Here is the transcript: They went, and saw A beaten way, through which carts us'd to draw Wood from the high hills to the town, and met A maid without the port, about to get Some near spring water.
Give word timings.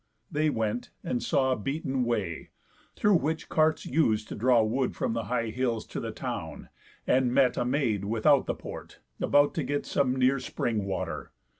They 0.31 0.49
went, 0.49 0.89
and 1.03 1.21
saw 1.21 1.51
A 1.51 1.55
beaten 1.55 2.03
way, 2.05 2.49
through 2.95 3.17
which 3.17 3.49
carts 3.49 3.85
us'd 3.85 4.27
to 4.29 4.33
draw 4.35 4.63
Wood 4.63 4.95
from 4.95 5.13
the 5.13 5.25
high 5.25 5.51
hills 5.51 5.85
to 5.85 5.99
the 5.99 6.09
town, 6.09 6.69
and 7.05 7.31
met 7.31 7.55
A 7.55 7.65
maid 7.65 8.05
without 8.05 8.47
the 8.47 8.55
port, 8.55 8.99
about 9.21 9.53
to 9.53 9.63
get 9.63 9.85
Some 9.85 10.15
near 10.15 10.39
spring 10.39 10.85
water. 10.85 11.33